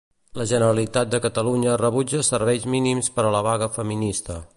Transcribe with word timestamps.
La 0.41 0.45
Generalitat 0.51 1.11
de 1.11 1.19
Catalunya 1.25 1.75
rebutja 1.81 2.21
serveis 2.29 2.65
mínims 2.77 3.11
per 3.19 3.27
a 3.27 3.35
la 3.37 3.43
vaga 3.49 3.69
feminista. 3.77 4.39